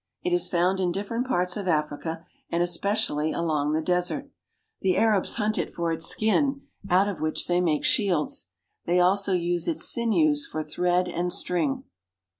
It 0.23 0.33
is 0.33 0.49
found 0.49 0.79
in 0.79 0.91
different 0.91 1.27
parts 1.27 1.55
of 1.55 1.67
Africa, 1.67 2.25
and 2.49 2.63
especially 2.63 3.31
along 3.33 3.73
the 3.73 3.83
desert. 3.83 4.31
The 4.81 4.97
Arabs 4.97 5.35
hunt 5.35 5.59
it 5.59 5.71
for 5.71 5.93
its 5.93 6.07
skin, 6.07 6.61
out 6.89 7.07
of 7.07 7.21
which 7.21 7.45
they 7.45 7.61
make 7.61 7.83
shields. 7.85 8.47
They 8.87 8.99
also 8.99 9.33
use 9.33 9.67
its 9.67 9.87
sinews 9.87 10.47
for 10.47 10.63
thread 10.63 11.07
and 11.07 11.31
string. 11.31 11.83